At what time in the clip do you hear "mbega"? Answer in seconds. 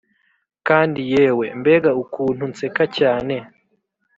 1.59-1.91